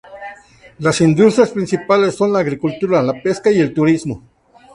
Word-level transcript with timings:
Las 0.79 0.99
industrias 1.01 1.51
principales 1.51 2.15
son 2.15 2.33
la 2.33 2.39
agricultura, 2.39 3.03
la 3.03 3.21
pesca 3.21 3.51
y 3.51 3.59
el 3.59 3.71
turismo. 3.71 4.23